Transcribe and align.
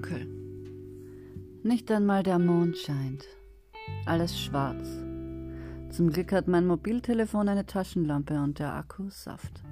dunkel. 0.00 0.26
Nicht 1.62 1.90
einmal 1.90 2.22
der 2.22 2.38
Mond 2.38 2.78
scheint. 2.78 3.26
Alles 4.06 4.40
schwarz. 4.40 4.88
Zum 5.90 6.10
Glück 6.10 6.32
hat 6.32 6.48
mein 6.48 6.66
Mobiltelefon 6.66 7.48
eine 7.48 7.66
Taschenlampe 7.66 8.40
und 8.40 8.58
der 8.58 8.74
Akku 8.74 9.10
Saft. 9.10 9.62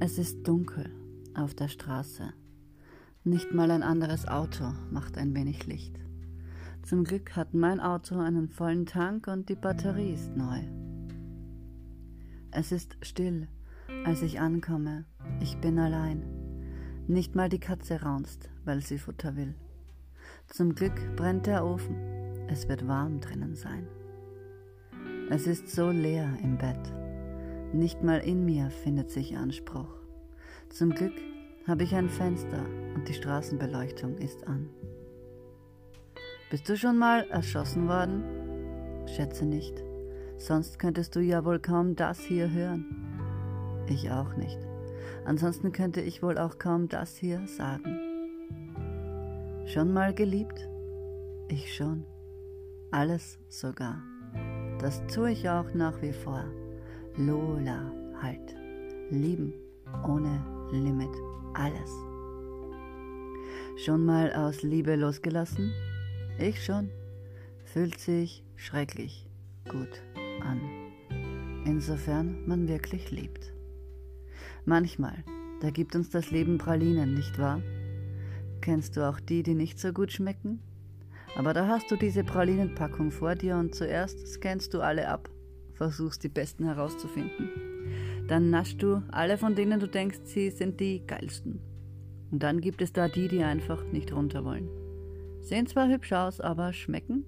Es 0.00 0.18
ist 0.18 0.48
dunkel 0.48 0.90
auf 1.34 1.54
der 1.54 1.68
Straße. 1.68 2.32
Nicht 3.24 3.52
mal 3.52 3.70
ein 3.70 3.84
anderes 3.84 4.26
Auto 4.26 4.72
macht 4.90 5.16
ein 5.16 5.34
wenig 5.34 5.66
Licht. 5.66 6.00
Zum 6.82 7.04
Glück 7.04 7.36
hat 7.36 7.54
mein 7.54 7.78
Auto 7.78 8.18
einen 8.18 8.48
vollen 8.48 8.86
Tank 8.86 9.28
und 9.28 9.48
die 9.48 9.54
Batterie 9.54 10.12
ist 10.14 10.36
neu. 10.36 10.58
Es 12.50 12.72
ist 12.72 12.96
still, 13.02 13.46
als 14.04 14.22
ich 14.22 14.40
ankomme. 14.40 15.04
Ich 15.40 15.56
bin 15.58 15.78
allein. 15.78 16.24
Nicht 17.06 17.36
mal 17.36 17.48
die 17.48 17.60
Katze 17.60 18.02
raunzt, 18.02 18.48
weil 18.64 18.80
sie 18.80 18.98
Futter 18.98 19.36
will. 19.36 19.54
Zum 20.48 20.74
Glück 20.74 20.94
brennt 21.16 21.46
der 21.46 21.64
Ofen. 21.64 21.96
Es 22.48 22.68
wird 22.68 22.86
warm 22.86 23.20
drinnen 23.20 23.54
sein. 23.54 23.86
Es 25.30 25.46
ist 25.46 25.68
so 25.68 25.90
leer 25.90 26.28
im 26.42 26.58
Bett. 26.58 26.92
Nicht 27.72 28.02
mal 28.02 28.18
in 28.18 28.44
mir 28.44 28.70
findet 28.70 29.10
sich 29.10 29.36
Anspruch. 29.36 29.94
Zum 30.68 30.90
Glück 30.90 31.14
habe 31.66 31.84
ich 31.84 31.94
ein 31.94 32.08
Fenster 32.08 32.64
und 32.94 33.08
die 33.08 33.14
Straßenbeleuchtung 33.14 34.18
ist 34.18 34.46
an. 34.46 34.68
Bist 36.50 36.68
du 36.68 36.76
schon 36.76 36.98
mal 36.98 37.26
erschossen 37.30 37.88
worden? 37.88 38.22
Schätze 39.06 39.46
nicht. 39.46 39.82
Sonst 40.36 40.78
könntest 40.78 41.16
du 41.16 41.20
ja 41.20 41.44
wohl 41.44 41.60
kaum 41.60 41.96
das 41.96 42.20
hier 42.20 42.50
hören. 42.50 42.84
Ich 43.86 44.10
auch 44.10 44.36
nicht. 44.36 44.58
Ansonsten 45.24 45.72
könnte 45.72 46.00
ich 46.00 46.22
wohl 46.22 46.36
auch 46.36 46.58
kaum 46.58 46.88
das 46.88 47.16
hier 47.16 47.46
sagen. 47.46 48.11
Schon 49.66 49.92
mal 49.92 50.12
geliebt? 50.12 50.68
Ich 51.48 51.74
schon. 51.74 52.04
Alles 52.90 53.38
sogar. 53.48 54.02
Das 54.78 55.06
tue 55.06 55.30
ich 55.30 55.48
auch 55.48 55.72
nach 55.72 56.02
wie 56.02 56.12
vor. 56.12 56.44
Lola 57.16 57.92
halt. 58.20 58.54
Lieben 59.10 59.54
ohne 60.06 60.44
Limit. 60.72 61.14
Alles. 61.54 61.90
Schon 63.76 64.04
mal 64.04 64.32
aus 64.32 64.62
Liebe 64.62 64.96
losgelassen? 64.96 65.72
Ich 66.38 66.64
schon. 66.64 66.90
Fühlt 67.64 67.98
sich 67.98 68.44
schrecklich 68.56 69.28
gut 69.68 70.02
an. 70.42 70.60
Insofern 71.64 72.46
man 72.46 72.66
wirklich 72.68 73.10
liebt. 73.10 73.52
Manchmal, 74.64 75.24
da 75.60 75.70
gibt 75.70 75.94
uns 75.94 76.10
das 76.10 76.30
Leben 76.30 76.58
Pralinen, 76.58 77.14
nicht 77.14 77.38
wahr? 77.38 77.62
Kennst 78.62 78.96
du 78.96 79.08
auch 79.08 79.18
die, 79.18 79.42
die 79.42 79.54
nicht 79.54 79.80
so 79.80 79.92
gut 79.92 80.12
schmecken? 80.12 80.60
Aber 81.36 81.52
da 81.52 81.66
hast 81.66 81.90
du 81.90 81.96
diese 81.96 82.22
Pralinenpackung 82.22 83.10
vor 83.10 83.34
dir 83.34 83.56
und 83.56 83.74
zuerst 83.74 84.28
scannst 84.28 84.72
du 84.72 84.80
alle 84.80 85.08
ab, 85.08 85.28
versuchst 85.74 86.22
die 86.22 86.28
besten 86.28 86.64
herauszufinden. 86.64 87.50
Dann 88.28 88.50
naschst 88.50 88.80
du 88.80 89.02
alle, 89.10 89.36
von 89.36 89.56
denen 89.56 89.80
du 89.80 89.88
denkst, 89.88 90.20
sie 90.24 90.50
sind 90.50 90.78
die 90.78 91.04
geilsten. 91.04 91.60
Und 92.30 92.44
dann 92.44 92.60
gibt 92.60 92.82
es 92.82 92.92
da 92.92 93.08
die, 93.08 93.26
die 93.26 93.42
einfach 93.42 93.82
nicht 93.86 94.12
runter 94.12 94.44
wollen. 94.44 94.68
Sehen 95.40 95.66
zwar 95.66 95.88
hübsch 95.88 96.12
aus, 96.12 96.40
aber 96.40 96.72
schmecken 96.72 97.26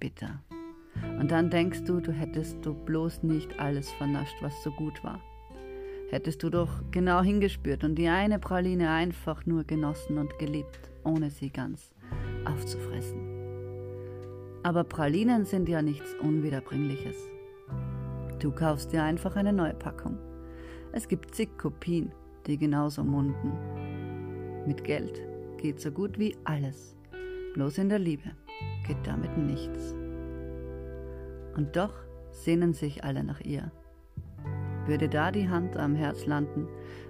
bitter. 0.00 0.42
Und 1.20 1.30
dann 1.30 1.50
denkst 1.50 1.84
du, 1.84 2.00
du 2.00 2.10
hättest 2.10 2.66
du 2.66 2.74
bloß 2.74 3.22
nicht 3.22 3.60
alles 3.60 3.90
vernascht, 3.92 4.36
was 4.40 4.60
so 4.64 4.72
gut 4.72 5.04
war 5.04 5.20
hättest 6.10 6.42
du 6.42 6.50
doch 6.50 6.82
genau 6.90 7.22
hingespürt 7.22 7.84
und 7.84 7.94
die 7.96 8.08
eine 8.08 8.38
Praline 8.38 8.90
einfach 8.90 9.46
nur 9.46 9.64
genossen 9.64 10.18
und 10.18 10.38
geliebt, 10.38 10.90
ohne 11.04 11.30
sie 11.30 11.50
ganz 11.50 11.92
aufzufressen. 12.44 13.38
Aber 14.62 14.84
Pralinen 14.84 15.44
sind 15.44 15.68
ja 15.68 15.82
nichts 15.82 16.14
Unwiederbringliches. 16.20 17.16
Du 18.38 18.50
kaufst 18.50 18.92
dir 18.92 19.02
einfach 19.02 19.36
eine 19.36 19.52
neue 19.52 19.74
Packung. 19.74 20.18
Es 20.92 21.08
gibt 21.08 21.34
zig 21.34 21.56
Kopien, 21.58 22.12
die 22.46 22.56
genauso 22.56 23.04
munden. 23.04 23.52
Mit 24.66 24.84
Geld 24.84 25.22
geht 25.58 25.80
so 25.80 25.90
gut 25.90 26.18
wie 26.18 26.36
alles. 26.44 26.96
Bloß 27.54 27.78
in 27.78 27.88
der 27.88 27.98
Liebe 27.98 28.30
geht 28.86 28.98
damit 29.04 29.36
nichts. 29.36 29.94
Und 31.56 31.76
doch 31.76 31.94
sehnen 32.30 32.72
sich 32.72 33.04
alle 33.04 33.24
nach 33.24 33.40
ihr. 33.40 33.72
Würde 34.88 35.10
da 35.10 35.30
die 35.30 35.50
Hand 35.50 35.76
am 35.76 35.94
Herz 35.94 36.24
landen, 36.24 36.66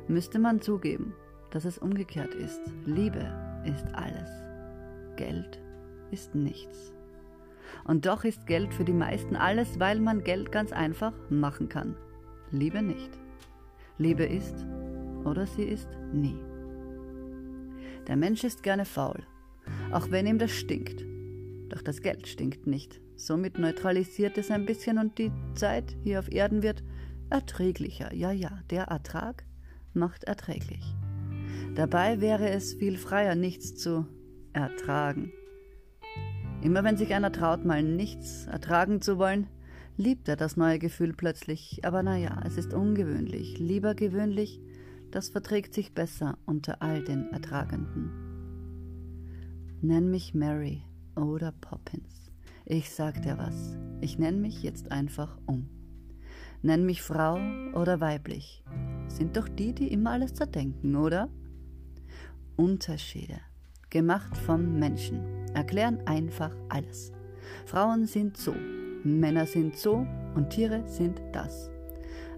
müsste 0.08 0.40
man 0.40 0.60
zugeben, 0.60 1.14
dass 1.52 1.64
es 1.64 1.78
umgekehrt 1.78 2.34
ist. 2.34 2.60
Liebe 2.84 3.24
ist 3.64 3.94
alles. 3.94 4.28
Geld 5.14 5.60
ist 6.10 6.34
nichts. 6.34 6.92
Und 7.84 8.04
doch 8.04 8.24
ist 8.24 8.48
Geld 8.48 8.74
für 8.74 8.84
die 8.84 8.92
meisten 8.92 9.36
alles, 9.36 9.78
weil 9.78 10.00
man 10.00 10.24
Geld 10.24 10.50
ganz 10.50 10.72
einfach 10.72 11.12
machen 11.30 11.68
kann. 11.68 11.94
Liebe 12.50 12.82
nicht. 12.82 13.16
Liebe 13.96 14.24
ist 14.24 14.66
oder 15.24 15.46
sie 15.46 15.62
ist 15.62 15.88
nie. 16.12 16.40
Der 18.08 18.16
Mensch 18.16 18.42
ist 18.42 18.64
gerne 18.64 18.86
faul, 18.86 19.22
auch 19.92 20.10
wenn 20.10 20.26
ihm 20.26 20.38
das 20.38 20.50
stinkt. 20.50 21.04
Doch 21.68 21.82
das 21.82 22.02
Geld 22.02 22.26
stinkt 22.26 22.66
nicht. 22.66 23.00
Somit 23.14 23.56
neutralisiert 23.56 24.36
es 24.36 24.50
ein 24.50 24.66
bisschen 24.66 24.98
und 24.98 25.16
die 25.18 25.30
Zeit 25.54 25.96
hier 26.02 26.18
auf 26.18 26.32
Erden 26.32 26.64
wird 26.64 26.82
erträglicher. 27.30 28.14
Ja, 28.14 28.32
ja, 28.32 28.60
der 28.70 28.84
Ertrag 28.84 29.44
macht 29.94 30.24
erträglich. 30.24 30.94
Dabei 31.74 32.20
wäre 32.20 32.48
es 32.50 32.74
viel 32.74 32.96
freier, 32.96 33.34
nichts 33.34 33.76
zu 33.76 34.06
ertragen. 34.52 35.32
Immer 36.62 36.82
wenn 36.82 36.96
sich 36.96 37.14
einer 37.14 37.30
traut, 37.30 37.64
mal 37.64 37.82
nichts 37.82 38.46
ertragen 38.46 39.00
zu 39.00 39.18
wollen, 39.18 39.46
liebt 39.96 40.28
er 40.28 40.36
das 40.36 40.56
neue 40.56 40.78
Gefühl 40.78 41.12
plötzlich. 41.12 41.84
Aber 41.84 42.02
naja, 42.02 42.40
es 42.44 42.56
ist 42.56 42.74
ungewöhnlich. 42.74 43.58
Lieber 43.58 43.94
gewöhnlich, 43.94 44.60
das 45.10 45.28
verträgt 45.28 45.72
sich 45.72 45.94
besser 45.94 46.38
unter 46.46 46.82
all 46.82 47.04
den 47.04 47.30
Ertragenden. 47.32 48.10
Nenn 49.80 50.10
mich 50.10 50.34
Mary 50.34 50.82
oder 51.14 51.52
Poppins. 51.52 52.32
Ich 52.64 52.90
sag 52.90 53.22
dir 53.22 53.38
was. 53.38 53.76
Ich 54.00 54.18
nenn 54.18 54.40
mich 54.40 54.62
jetzt 54.62 54.90
einfach 54.90 55.38
um. 55.46 55.77
Nenn 56.62 56.84
mich 56.84 57.02
Frau 57.02 57.38
oder 57.74 58.00
weiblich. 58.00 58.64
Sind 59.06 59.36
doch 59.36 59.48
die, 59.48 59.72
die 59.72 59.92
immer 59.92 60.12
alles 60.12 60.34
zerdenken, 60.34 60.96
oder? 60.96 61.28
Unterschiede, 62.56 63.40
gemacht 63.90 64.36
vom 64.36 64.78
Menschen, 64.78 65.20
erklären 65.54 66.00
einfach 66.06 66.54
alles. 66.68 67.12
Frauen 67.66 68.06
sind 68.06 68.36
so, 68.36 68.54
Männer 69.04 69.46
sind 69.46 69.76
so 69.76 70.06
und 70.34 70.50
Tiere 70.50 70.82
sind 70.88 71.20
das. 71.32 71.70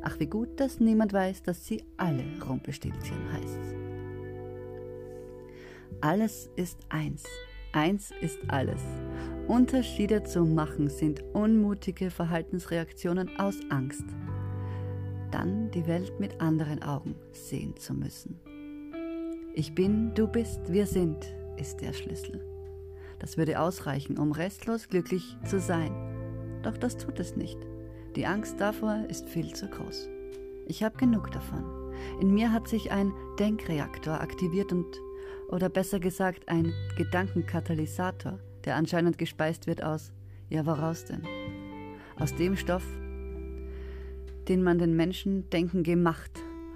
Ach, 0.03 0.19
wie 0.19 0.27
gut, 0.27 0.61
dass 0.61 0.81
niemand 0.81 1.13
weiß, 1.13 1.43
dass 1.43 1.67
sie 1.67 1.85
alle 1.97 2.25
Rumpelstilzchen 2.47 3.33
heißt. 3.33 3.75
Alles 6.01 6.51
ist 6.57 6.79
eins. 6.89 7.25
Eins 7.73 8.11
ist 8.21 8.39
alles. 8.49 8.83
Unterschiede 9.51 10.23
zu 10.23 10.45
machen 10.45 10.89
sind 10.89 11.25
unmutige 11.33 12.13
Verhaltensreaktionen 12.13 13.37
aus 13.41 13.57
Angst. 13.69 14.05
Dann 15.33 15.73
die 15.73 15.89
Welt 15.89 16.21
mit 16.21 16.41
anderen 16.41 16.85
Augen 16.85 17.17
sehen 17.33 17.77
zu 17.77 17.93
müssen. 17.93 18.39
Ich 19.53 19.75
bin, 19.75 20.15
du 20.15 20.29
bist, 20.29 20.73
wir 20.73 20.87
sind, 20.87 21.35
ist 21.57 21.81
der 21.81 21.93
Schlüssel. 21.95 22.41
Das 23.19 23.37
würde 23.37 23.59
ausreichen, 23.59 24.19
um 24.19 24.31
restlos 24.31 24.89
glücklich 24.89 25.37
zu 25.45 25.59
sein. 25.59 26.61
Doch 26.63 26.77
das 26.77 26.97
tut 26.97 27.19
es 27.19 27.35
nicht. 27.35 27.59
Die 28.15 28.27
Angst 28.27 28.61
davor 28.61 29.05
ist 29.09 29.29
viel 29.29 29.53
zu 29.53 29.67
groß. 29.67 30.09
Ich 30.67 30.85
habe 30.85 30.97
genug 30.97 31.33
davon. 31.33 31.65
In 32.21 32.33
mir 32.33 32.53
hat 32.53 32.69
sich 32.69 32.93
ein 32.93 33.13
Denkreaktor 33.41 34.21
aktiviert 34.21 34.73
und 34.73 34.87
oder 35.49 35.69
besser 35.69 35.99
gesagt 35.99 36.49
ein 36.49 36.73
Gedankenkatalysator, 36.97 38.39
der 38.65 38.77
anscheinend 38.77 39.19
gespeist 39.19 39.67
wird 39.67 39.83
aus, 39.83 40.13
ja 40.49 40.67
woraus 40.67 41.05
denn? 41.05 41.23
Aus 42.19 42.35
dem 42.35 42.57
Stoff, 42.57 42.87
den 44.49 44.63
man 44.63 44.79
den 44.79 44.97
Menschen 44.97 45.49
denken 45.51 45.83
gemacht 45.83 46.33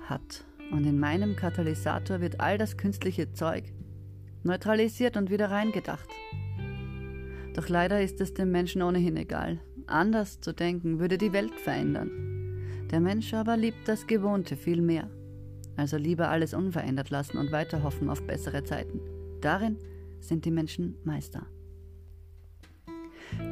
hat. 0.08 0.44
Und 0.72 0.86
in 0.86 0.98
meinem 0.98 1.36
Katalysator 1.36 2.20
wird 2.20 2.40
all 2.40 2.58
das 2.58 2.76
künstliche 2.76 3.32
Zeug 3.32 3.64
neutralisiert 4.42 5.16
und 5.16 5.30
wieder 5.30 5.50
reingedacht. 5.50 6.08
Doch 7.54 7.68
leider 7.68 8.02
ist 8.02 8.20
es 8.20 8.34
dem 8.34 8.50
Menschen 8.50 8.82
ohnehin 8.82 9.16
egal. 9.16 9.60
Anders 9.86 10.40
zu 10.40 10.52
denken 10.52 10.98
würde 10.98 11.18
die 11.18 11.32
Welt 11.32 11.58
verändern. 11.60 12.10
Der 12.90 13.00
Mensch 13.00 13.32
aber 13.34 13.56
liebt 13.56 13.88
das 13.88 14.06
Gewohnte 14.06 14.56
viel 14.56 14.80
mehr. 14.80 15.10
Also 15.76 15.96
lieber 15.96 16.28
alles 16.28 16.54
unverändert 16.54 17.10
lassen 17.10 17.38
und 17.38 17.52
weiter 17.52 17.82
hoffen 17.82 18.08
auf 18.08 18.26
bessere 18.26 18.64
Zeiten. 18.64 19.00
Darin 19.40 19.78
sind 20.20 20.44
die 20.44 20.50
Menschen 20.50 20.96
Meister. 21.04 21.46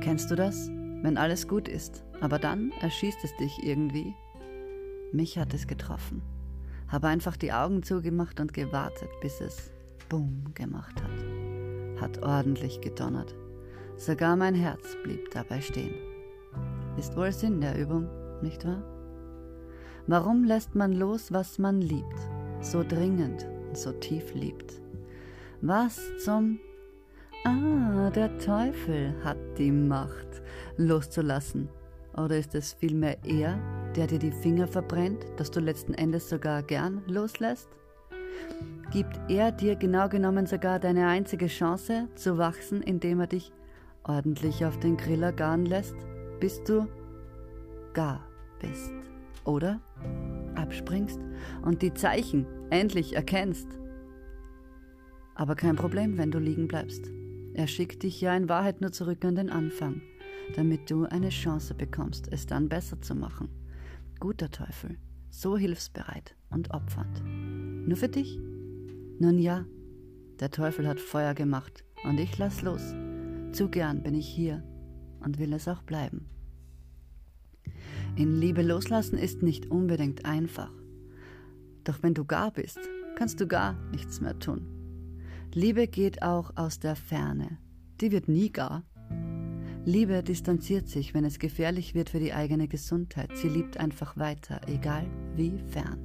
Kennst 0.00 0.30
du 0.30 0.34
das? 0.34 0.68
Wenn 1.02 1.16
alles 1.16 1.48
gut 1.48 1.68
ist, 1.68 2.04
aber 2.20 2.38
dann 2.38 2.72
erschießt 2.80 3.24
es 3.24 3.36
dich 3.36 3.58
irgendwie? 3.62 4.14
Mich 5.12 5.36
hat 5.38 5.52
es 5.52 5.66
getroffen. 5.66 6.22
Habe 6.88 7.08
einfach 7.08 7.36
die 7.36 7.52
Augen 7.52 7.82
zugemacht 7.82 8.38
und 8.38 8.52
gewartet, 8.52 9.10
bis 9.20 9.40
es 9.40 9.72
Boom 10.08 10.44
gemacht 10.54 11.02
hat. 11.02 12.00
Hat 12.00 12.22
ordentlich 12.22 12.80
gedonnert. 12.80 13.34
Sogar 13.96 14.36
mein 14.36 14.54
Herz 14.54 14.96
blieb 15.02 15.30
dabei 15.30 15.60
stehen. 15.60 15.94
Ist 16.98 17.16
wohl 17.16 17.32
Sinn 17.32 17.60
der 17.60 17.78
Übung, 17.78 18.08
nicht 18.42 18.66
wahr? 18.66 18.82
Warum 20.06 20.44
lässt 20.44 20.74
man 20.74 20.92
los, 20.92 21.32
was 21.32 21.58
man 21.58 21.80
liebt, 21.80 22.18
so 22.60 22.82
dringend 22.82 23.46
und 23.68 23.76
so 23.76 23.92
tief 23.92 24.34
liebt? 24.34 24.80
Was 25.60 26.00
zum... 26.18 26.58
Ah, 27.44 28.08
der 28.10 28.38
Teufel 28.38 29.14
hat 29.24 29.38
die 29.58 29.72
Macht, 29.72 30.42
loszulassen. 30.76 31.68
Oder 32.16 32.38
ist 32.38 32.54
es 32.54 32.72
vielmehr 32.72 33.16
er, 33.24 33.58
der 33.96 34.06
dir 34.06 34.20
die 34.20 34.30
Finger 34.30 34.68
verbrennt, 34.68 35.24
dass 35.38 35.50
du 35.50 35.58
letzten 35.58 35.94
Endes 35.94 36.28
sogar 36.28 36.62
gern 36.62 37.02
loslässt? 37.08 37.68
Gibt 38.92 39.18
er 39.28 39.50
dir 39.50 39.74
genau 39.74 40.08
genommen 40.08 40.46
sogar 40.46 40.78
deine 40.78 41.08
einzige 41.08 41.48
Chance 41.48 42.08
zu 42.14 42.38
wachsen, 42.38 42.80
indem 42.80 43.18
er 43.20 43.26
dich 43.26 43.50
ordentlich 44.04 44.64
auf 44.64 44.78
den 44.78 44.96
Griller 44.96 45.32
garen 45.32 45.66
lässt, 45.66 45.96
bis 46.38 46.62
du 46.62 46.86
gar 47.92 48.20
bist? 48.60 48.92
Oder 49.44 49.80
abspringst 50.54 51.18
und 51.62 51.82
die 51.82 51.92
Zeichen 51.92 52.46
endlich 52.70 53.16
erkennst? 53.16 53.66
Aber 55.34 55.56
kein 55.56 55.74
Problem, 55.74 56.18
wenn 56.18 56.30
du 56.30 56.38
liegen 56.38 56.68
bleibst. 56.68 57.10
Er 57.54 57.66
schickt 57.66 58.02
dich 58.02 58.20
ja 58.20 58.34
in 58.34 58.48
Wahrheit 58.48 58.80
nur 58.80 58.92
zurück 58.92 59.24
an 59.24 59.34
den 59.34 59.50
Anfang, 59.50 60.00
damit 60.56 60.90
du 60.90 61.04
eine 61.04 61.28
Chance 61.28 61.74
bekommst, 61.74 62.28
es 62.30 62.46
dann 62.46 62.68
besser 62.68 63.00
zu 63.00 63.14
machen. 63.14 63.48
Guter 64.20 64.50
Teufel, 64.50 64.96
so 65.30 65.56
hilfsbereit 65.56 66.34
und 66.50 66.72
opfernd. 66.72 67.22
Nur 67.86 67.96
für 67.96 68.08
dich? 68.08 68.38
Nun 69.18 69.38
ja, 69.38 69.66
der 70.40 70.50
Teufel 70.50 70.88
hat 70.88 71.00
Feuer 71.00 71.34
gemacht 71.34 71.84
und 72.04 72.18
ich 72.18 72.38
lass 72.38 72.62
los. 72.62 72.94
Zu 73.52 73.68
gern 73.68 74.02
bin 74.02 74.14
ich 74.14 74.26
hier 74.26 74.62
und 75.20 75.38
will 75.38 75.52
es 75.52 75.68
auch 75.68 75.82
bleiben. 75.82 76.26
In 78.16 78.40
Liebe 78.40 78.62
loslassen 78.62 79.18
ist 79.18 79.42
nicht 79.42 79.70
unbedingt 79.70 80.24
einfach. 80.24 80.72
Doch 81.84 82.02
wenn 82.02 82.14
du 82.14 82.24
gar 82.24 82.50
bist, 82.50 82.78
kannst 83.16 83.40
du 83.40 83.46
gar 83.46 83.74
nichts 83.90 84.20
mehr 84.20 84.38
tun. 84.38 84.81
Liebe 85.54 85.86
geht 85.86 86.22
auch 86.22 86.56
aus 86.56 86.78
der 86.80 86.96
Ferne. 86.96 87.58
Die 88.00 88.10
wird 88.10 88.26
nie 88.26 88.50
gar. 88.50 88.84
Liebe 89.84 90.22
distanziert 90.22 90.88
sich, 90.88 91.12
wenn 91.12 91.26
es 91.26 91.38
gefährlich 91.38 91.94
wird 91.94 92.08
für 92.08 92.20
die 92.20 92.32
eigene 92.32 92.68
Gesundheit. 92.68 93.36
Sie 93.36 93.50
liebt 93.50 93.76
einfach 93.76 94.16
weiter, 94.16 94.62
egal 94.66 95.04
wie 95.36 95.58
fern. 95.68 95.98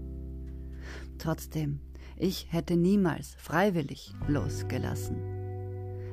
Trotzdem, 1.18 1.80
ich 2.18 2.52
hätte 2.52 2.76
niemals 2.76 3.36
freiwillig 3.36 4.14
losgelassen. 4.28 5.16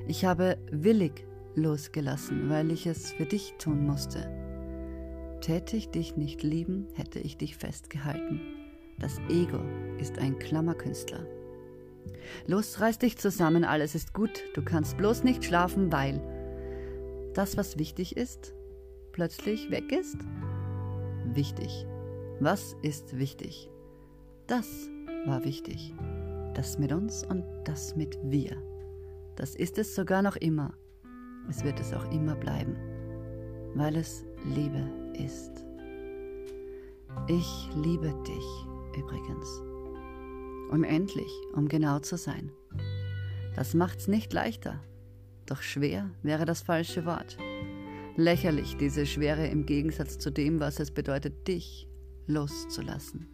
Ich 0.07 0.25
habe 0.25 0.57
willig 0.71 1.27
losgelassen, 1.57 2.49
weil 2.49 2.71
ich 2.71 2.87
es 2.87 3.11
für 3.11 3.27
dich 3.27 3.55
tun 3.59 3.85
musste. 3.85 4.31
Täte 5.41 5.77
ich 5.77 5.89
dich 5.89 6.17
nicht 6.17 6.45
lieben, 6.45 6.87
hätte 6.95 7.19
ich 7.19 7.37
dich 7.37 7.57
festgehalten. 7.57 8.41
Das 9.01 9.19
Ego 9.29 9.59
ist 9.99 10.19
ein 10.19 10.39
Klammerkünstler. 10.39 11.27
Los, 12.47 12.81
reiß 12.81 12.99
dich 12.99 13.19
zusammen, 13.19 13.65
alles 13.65 13.95
ist 13.95 14.12
gut. 14.12 14.43
Du 14.55 14.62
kannst 14.62 14.97
bloß 14.97 15.25
nicht 15.25 15.45
schlafen, 15.45 15.93
weil 15.93 16.21
das, 17.35 17.56
was 17.56 17.79
wichtig 17.79 18.17
ist, 18.17 18.55
plötzlich 19.12 19.71
weg 19.71 19.93
ist? 19.93 20.19
Wichtig. 21.33 21.87
Was 22.41 22.77
ist 22.83 23.19
wichtig? 23.19 23.71
Das 24.47 24.91
war 25.27 25.45
wichtig. 25.45 25.95
Das 26.55 26.79
mit 26.79 26.93
uns 26.93 27.25
und 27.25 27.45
das 27.65 27.97
mit 27.97 28.19
wir. 28.23 28.57
Das 29.37 29.55
ist 29.55 29.79
es 29.79 29.95
sogar 29.95 30.23
noch 30.23 30.37
immer. 30.37 30.75
Es 31.49 31.65
wird 31.65 31.81
es 31.81 31.93
auch 31.93 32.11
immer 32.12 32.37
bleiben, 32.37 32.77
weil 33.75 33.97
es 33.97 34.25
Liebe 34.45 34.89
ist. 35.19 35.65
Ich 37.29 37.69
liebe 37.75 38.15
dich 38.27 38.99
übrigens. 38.99 39.74
Unendlich, 40.70 41.31
um 41.55 41.69
genau 41.69 41.99
zu 42.00 42.16
sein. 42.16 42.50
Das 43.55 43.75
macht's 43.75 44.08
nicht 44.08 44.32
leichter. 44.32 44.81
Doch 45.46 45.62
schwer 45.62 46.11
wäre 46.22 46.44
das 46.44 46.62
falsche 46.62 47.05
Wort. 47.05 47.37
Lächerlich 48.16 48.76
diese 48.76 49.06
Schwere 49.06 49.46
im 49.46 49.66
Gegensatz 49.66 50.19
zu 50.19 50.31
dem, 50.31 50.61
was 50.61 50.81
es 50.81 50.90
bedeutet, 50.90 51.46
dich 51.46 51.88
loszulassen. 52.26 53.28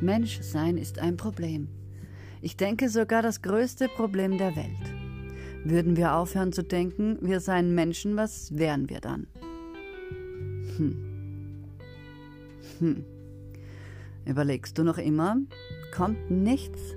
Menschsein 0.00 0.76
ist 0.76 0.98
ein 0.98 1.16
Problem. 1.16 1.68
Ich 2.42 2.56
denke 2.56 2.88
sogar 2.88 3.22
das 3.22 3.42
größte 3.42 3.88
Problem 3.88 4.36
der 4.36 4.54
Welt. 4.56 4.94
Würden 5.64 5.96
wir 5.96 6.14
aufhören 6.14 6.52
zu 6.52 6.62
denken, 6.62 7.18
wir 7.22 7.40
seien 7.40 7.74
Menschen, 7.74 8.16
was 8.16 8.56
wären 8.56 8.88
wir 8.88 9.00
dann? 9.00 9.26
Hm. 10.76 10.96
Hm. 12.78 13.04
Überlegst 14.26 14.76
du 14.76 14.82
noch 14.82 14.98
immer, 14.98 15.36
kommt 15.94 16.30
nichts? 16.30 16.96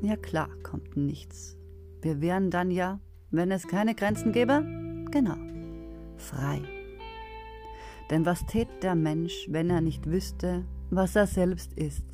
Ja 0.00 0.16
klar, 0.16 0.48
kommt 0.62 0.96
nichts. 0.96 1.58
Wir 2.00 2.22
wären 2.22 2.50
dann 2.50 2.70
ja, 2.70 3.00
wenn 3.30 3.50
es 3.50 3.68
keine 3.68 3.94
Grenzen 3.94 4.32
gäbe, 4.32 4.64
genau, 5.10 5.36
frei. 6.16 6.62
Denn 8.10 8.24
was 8.24 8.46
tät 8.46 8.68
der 8.82 8.94
Mensch, 8.94 9.46
wenn 9.50 9.68
er 9.68 9.82
nicht 9.82 10.06
wüsste, 10.06 10.64
was 10.88 11.14
er 11.14 11.26
selbst 11.26 11.74
ist? 11.74 12.04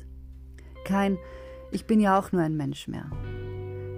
Kein 0.83 1.17
Ich 1.71 1.85
bin 1.85 1.99
ja 2.01 2.19
auch 2.19 2.31
nur 2.33 2.41
ein 2.41 2.57
Mensch 2.57 2.87
mehr. 2.87 3.09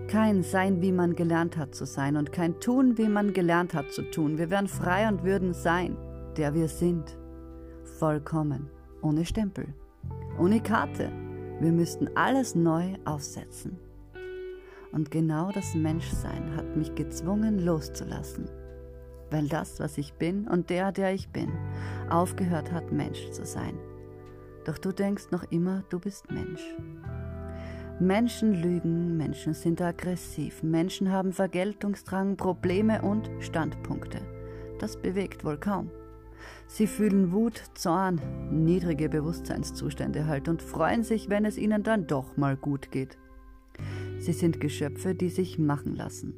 Kein 0.08 0.44
Sein, 0.44 0.82
wie 0.82 0.92
man 0.92 1.16
gelernt 1.16 1.58
hat 1.58 1.76
zu 1.76 1.86
sein 1.86 2.16
und 2.16 2.32
kein 2.32 2.60
Tun, 2.60 2.98
wie 2.98 3.10
man 3.10 3.34
gelernt 3.34 3.74
hat 3.74 3.92
zu 3.92 4.04
tun. 4.10 4.38
Wir 4.38 4.50
wären 4.50 4.68
frei 4.68 5.08
und 5.08 5.24
würden 5.24 5.54
sein, 5.54 5.98
der 6.38 6.54
wir 6.54 6.68
sind. 6.68 7.18
Vollkommen, 8.00 8.70
ohne 9.02 9.26
Stempel, 9.26 9.74
ohne 10.40 10.62
Karte, 10.62 11.12
wir 11.60 11.72
müssten 11.72 12.10
alles 12.16 12.56
neu 12.56 12.96
aufsetzen. 13.04 13.78
Und 14.92 15.12
genau 15.12 15.52
das 15.52 15.76
Menschsein 15.76 16.56
hat 16.56 16.76
mich 16.76 16.96
gezwungen 16.96 17.60
loszulassen, 17.60 18.50
weil 19.30 19.48
das, 19.48 19.80
was 19.80 19.98
ich 19.98 20.14
bin 20.14 20.48
und 20.48 20.70
der, 20.70 20.92
der 20.92 21.14
ich 21.14 21.30
bin, 21.30 21.52
aufgehört 22.10 22.72
hat, 22.72 22.92
Mensch 22.92 23.30
zu 23.32 23.46
sein. 23.46 23.78
Doch 24.66 24.78
du 24.78 24.92
denkst 24.92 25.32
noch 25.32 25.44
immer, 25.52 25.84
du 25.90 26.00
bist 26.00 26.32
Mensch. 26.32 26.64
Menschen 28.00 28.54
lügen, 28.54 29.18
Menschen 29.18 29.54
sind 29.54 29.82
aggressiv, 29.82 30.64
Menschen 30.64 31.12
haben 31.12 31.34
Vergeltungsdrang, 31.34 32.38
Probleme 32.38 33.02
und 33.02 33.30
Standpunkte. 33.40 34.20
Das 34.80 34.96
bewegt 34.96 35.44
wohl 35.44 35.58
kaum. 35.58 35.92
Sie 36.68 36.88
fühlen 36.88 37.32
Wut, 37.32 37.62
Zorn, 37.74 38.22
niedrige 38.52 39.10
Bewusstseinszustände 39.10 40.28
halt 40.28 40.48
und 40.48 40.62
freuen 40.62 41.04
sich, 41.04 41.30
wenn 41.30 41.46
es 41.46 41.58
ihnen 41.58 41.84
dann 41.84 42.08
doch 42.08 42.38
mal 42.38 42.56
gut 42.56 42.92
geht. 42.92 43.18
Sie 44.20 44.34
sind 44.34 44.60
Geschöpfe, 44.60 45.16
die 45.16 45.30
sich 45.30 45.58
machen 45.58 45.96
lassen 45.96 46.34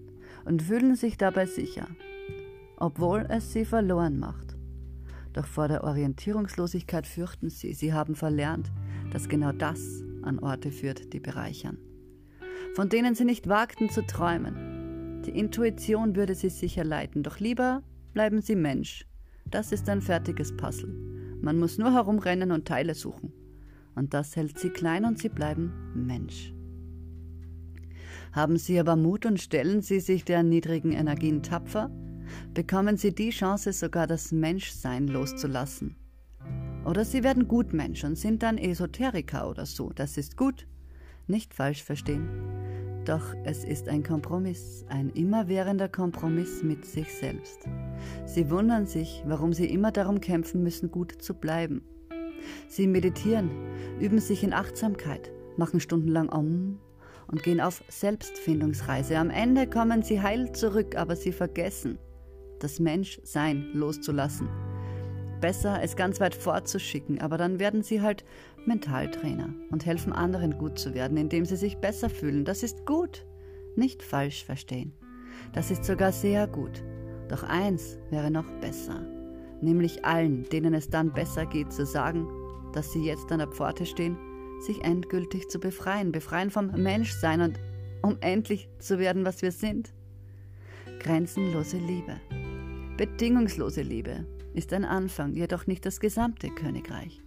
und 0.46 0.62
fühlen 0.62 0.96
sich 0.96 1.18
dabei 1.18 1.46
sicher, 1.46 1.88
obwohl 2.78 3.26
es 3.30 3.52
sie 3.52 3.66
verloren 3.66 4.20
macht. 4.20 4.56
Doch 5.34 5.46
vor 5.46 5.68
der 5.68 5.84
Orientierungslosigkeit 5.84 7.08
fürchten 7.08 7.50
sie, 7.50 7.74
sie 7.74 7.94
haben 7.94 8.16
verlernt, 8.16 8.72
dass 9.12 9.30
genau 9.30 9.52
das 9.52 10.04
an 10.22 10.40
Orte 10.40 10.72
führt, 10.72 11.14
die 11.14 11.20
bereichern, 11.20 11.78
von 12.76 12.90
denen 12.90 13.16
sie 13.16 13.26
nicht 13.26 13.48
wagten 13.48 13.90
zu 13.90 14.06
träumen. 14.06 15.24
Die 15.26 15.38
Intuition 15.38 16.16
würde 16.16 16.36
sie 16.36 16.50
sicher 16.50 16.84
leiten, 16.84 17.24
doch 17.24 17.40
lieber 17.40 17.84
bleiben 18.14 18.42
sie 18.42 18.56
Mensch 18.56 19.06
das 19.52 19.72
ist 19.72 19.88
ein 19.90 20.02
fertiges 20.02 20.56
Puzzle. 20.56 20.94
Man 21.42 21.60
muss 21.60 21.78
nur 21.78 21.94
herumrennen 21.94 22.52
und 22.52 22.68
Teile 22.68 22.96
suchen. 22.96 23.34
Und 23.96 24.14
das 24.14 24.36
hält 24.36 24.58
sie 24.58 24.70
klein 24.70 25.06
und 25.06 25.20
sie 25.20 25.30
bleiben 25.30 25.74
Mensch. 25.94 26.54
Haben 28.32 28.58
Sie 28.58 28.80
aber 28.80 28.96
Mut 28.96 29.26
und 29.26 29.42
stellen 29.42 29.82
Sie 29.82 30.00
sich 30.00 30.24
der 30.24 30.42
niedrigen 30.42 30.94
Energien 30.94 31.44
tapfer, 31.44 31.92
bekommen 32.54 32.96
Sie 32.96 33.14
die 33.14 33.32
Chance, 33.32 33.74
sogar 33.74 34.08
das 34.08 34.32
Menschsein 34.32 35.08
loszulassen. 35.08 35.98
Oder 36.86 37.04
Sie 37.04 37.24
werden 37.24 37.50
Gutmensch 37.50 38.04
und 38.06 38.18
sind 38.18 38.42
dann 38.42 38.58
Esoteriker 38.58 39.50
oder 39.50 39.66
so. 39.66 39.92
Das 39.94 40.18
ist 40.18 40.38
gut. 40.38 40.66
Nicht 41.28 41.54
falsch 41.54 41.84
verstehen. 41.84 42.30
Doch 43.06 43.34
es 43.44 43.64
ist 43.64 43.90
ein 43.90 44.04
Kompromiss, 44.04 44.86
ein 44.88 45.10
immerwährender 45.10 45.90
Kompromiss 45.90 46.62
mit 46.62 46.86
sich 46.86 47.12
selbst. 47.12 47.68
Sie 48.26 48.52
wundern 48.52 48.86
sich, 48.86 49.24
warum 49.26 49.54
sie 49.54 49.66
immer 49.66 49.92
darum 49.92 50.22
kämpfen 50.22 50.62
müssen, 50.62 50.92
gut 50.92 51.20
zu 51.20 51.34
bleiben. 51.34 51.82
Sie 52.68 52.86
meditieren, 52.86 53.50
üben 54.00 54.20
sich 54.20 54.44
in 54.44 54.54
Achtsamkeit, 54.54 55.32
machen 55.58 55.80
stundenlang 55.80 56.30
Om 56.30 56.80
und 57.28 57.42
gehen 57.42 57.60
auf 57.60 57.84
Selbstfindungsreise. 57.88 59.18
Am 59.18 59.32
Ende 59.32 59.66
kommen 59.66 60.04
sie 60.04 60.22
heil 60.22 60.52
zurück, 60.52 60.96
aber 60.96 61.16
sie 61.16 61.32
vergessen, 61.32 61.98
das 62.60 62.80
Menschsein 62.80 63.72
loszulassen. 63.74 64.48
Besser, 65.40 65.82
es 65.82 65.96
ganz 65.96 66.20
weit 66.20 66.36
fortzuschicken, 66.36 67.20
aber 67.20 67.40
dann 67.40 67.58
werden 67.58 67.82
sie 67.82 68.02
halt 68.02 68.24
Mentaltrainer 68.66 69.50
und 69.72 69.86
helfen 69.86 70.14
anderen 70.14 70.58
gut 70.58 70.78
zu 70.78 70.94
werden, 70.94 71.18
indem 71.18 71.46
sie 71.46 71.56
sich 71.56 71.78
besser 71.78 72.10
fühlen. 72.10 72.46
Das 72.46 72.64
ist 72.64 72.86
gut, 72.86 73.26
nicht 73.76 74.04
falsch 74.04 74.44
verstehen. 74.44 74.94
Das 75.54 75.72
ist 75.72 75.84
sogar 75.84 76.12
sehr 76.12 76.48
gut. 76.48 76.84
Doch 77.30 77.44
eins 77.44 77.98
wäre 78.10 78.30
noch 78.30 78.50
besser, 78.60 79.02
nämlich 79.62 80.04
allen, 80.06 80.44
denen 80.50 80.74
es 80.74 80.90
dann 80.90 81.14
besser 81.14 81.46
geht, 81.46 81.72
zu 81.72 81.86
sagen, 81.86 82.28
dass 82.74 82.92
sie 82.92 83.06
jetzt 83.06 83.32
an 83.32 83.40
der 83.40 83.48
Pforte 83.48 83.86
stehen, 83.86 84.18
sich 84.60 84.84
endgültig 84.84 85.50
zu 85.50 85.60
befreien, 85.60 86.12
befreien 86.12 86.52
vom 86.52 86.68
Menschsein 86.72 87.42
und 87.42 87.60
um 88.02 88.18
endlich 88.22 88.70
zu 88.80 89.00
werden, 89.00 89.26
was 89.26 89.42
wir 89.42 89.52
sind. 89.52 89.94
Grenzenlose 91.00 91.78
Liebe, 91.78 92.18
bedingungslose 92.98 93.82
Liebe 93.82 94.26
ist 94.54 94.74
ein 94.74 94.86
Anfang, 94.86 95.34
jedoch 95.34 95.68
nicht 95.68 95.86
das 95.86 96.00
gesamte 96.00 96.50
Königreich. 96.50 97.22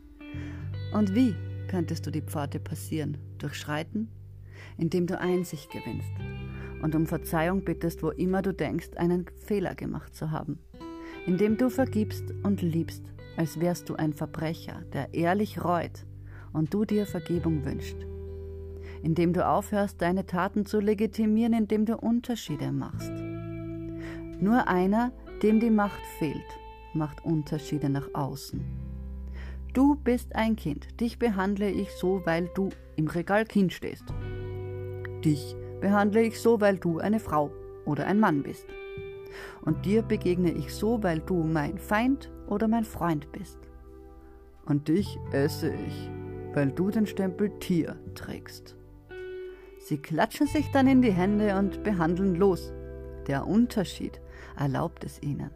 Und 0.94 1.12
wie 1.12 1.34
könntest 1.66 2.06
du 2.06 2.12
die 2.12 2.22
Pforte 2.22 2.60
passieren? 2.60 3.18
Durchschreiten? 3.38 4.08
Indem 4.78 5.08
du 5.08 5.18
Einsicht 5.18 5.68
gewinnst 5.72 6.12
und 6.82 6.94
um 6.94 7.06
Verzeihung 7.06 7.64
bittest, 7.64 8.04
wo 8.04 8.10
immer 8.10 8.42
du 8.42 8.54
denkst, 8.54 8.90
einen 8.96 9.26
Fehler 9.44 9.74
gemacht 9.74 10.14
zu 10.14 10.30
haben. 10.30 10.60
Indem 11.26 11.56
du 11.56 11.68
vergibst 11.68 12.22
und 12.44 12.62
liebst, 12.62 13.02
als 13.36 13.58
wärst 13.58 13.88
du 13.88 13.96
ein 13.96 14.12
Verbrecher, 14.12 14.82
der 14.92 15.12
ehrlich 15.14 15.64
reut 15.64 16.06
und 16.52 16.72
du 16.72 16.84
dir 16.84 17.06
Vergebung 17.06 17.64
wünscht. 17.64 17.96
Indem 19.02 19.32
du 19.32 19.44
aufhörst, 19.44 20.00
deine 20.00 20.26
Taten 20.26 20.64
zu 20.64 20.78
legitimieren, 20.78 21.54
indem 21.54 21.86
du 21.86 21.96
Unterschiede 21.96 22.70
machst. 22.70 23.12
Nur 24.40 24.68
einer, 24.68 25.10
dem 25.42 25.58
die 25.58 25.70
Macht 25.70 26.00
fehlt, 26.20 26.36
macht 26.94 27.24
Unterschiede 27.24 27.88
nach 27.90 28.14
außen. 28.14 28.83
Du 29.74 29.96
bist 29.96 30.36
ein 30.36 30.54
Kind, 30.54 31.00
dich 31.00 31.18
behandle 31.18 31.68
ich 31.68 31.90
so, 31.90 32.22
weil 32.24 32.48
du 32.54 32.68
im 32.94 33.08
Regal 33.08 33.44
Kind 33.44 33.72
stehst. 33.72 34.04
Dich 35.24 35.56
behandle 35.80 36.22
ich 36.22 36.40
so, 36.40 36.60
weil 36.60 36.78
du 36.78 37.00
eine 37.00 37.18
Frau 37.18 37.50
oder 37.84 38.06
ein 38.06 38.20
Mann 38.20 38.44
bist. 38.44 38.68
Und 39.62 39.84
dir 39.84 40.02
begegne 40.02 40.52
ich 40.52 40.72
so, 40.72 41.02
weil 41.02 41.18
du 41.18 41.42
mein 41.42 41.78
Feind 41.78 42.30
oder 42.46 42.68
mein 42.68 42.84
Freund 42.84 43.32
bist. 43.32 43.58
Und 44.64 44.86
dich 44.86 45.18
esse 45.32 45.74
ich, 45.74 46.08
weil 46.52 46.70
du 46.70 46.92
den 46.92 47.08
Stempel 47.08 47.50
Tier 47.58 47.96
trägst. 48.14 48.76
Sie 49.80 49.98
klatschen 49.98 50.46
sich 50.46 50.70
dann 50.70 50.86
in 50.86 51.02
die 51.02 51.12
Hände 51.12 51.58
und 51.58 51.82
behandeln 51.82 52.36
los. 52.36 52.72
Der 53.26 53.44
Unterschied 53.44 54.20
erlaubt 54.56 55.02
es 55.02 55.20
ihnen. 55.20 55.50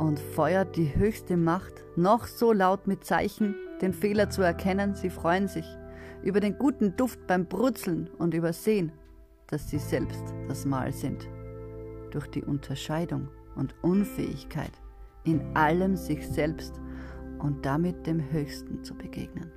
Und 0.00 0.18
feuert 0.18 0.76
die 0.76 0.96
höchste 0.96 1.36
Macht 1.36 1.84
noch 1.94 2.26
so 2.26 2.54
laut 2.54 2.86
mit 2.86 3.04
Zeichen, 3.04 3.54
den 3.82 3.92
Fehler 3.92 4.30
zu 4.30 4.40
erkennen, 4.40 4.94
sie 4.94 5.10
freuen 5.10 5.46
sich 5.46 5.66
über 6.22 6.40
den 6.40 6.56
guten 6.56 6.96
Duft 6.96 7.26
beim 7.26 7.44
Brutzeln 7.44 8.08
und 8.16 8.32
übersehen, 8.32 8.92
dass 9.48 9.68
sie 9.68 9.78
selbst 9.78 10.24
das 10.48 10.64
Mal 10.64 10.94
sind. 10.94 11.28
Durch 12.12 12.28
die 12.28 12.42
Unterscheidung 12.42 13.28
und 13.56 13.74
Unfähigkeit, 13.82 14.72
in 15.24 15.54
allem 15.54 15.96
sich 15.96 16.26
selbst 16.26 16.80
und 17.38 17.66
damit 17.66 18.06
dem 18.06 18.22
Höchsten 18.32 18.82
zu 18.82 18.94
begegnen. 18.94 19.52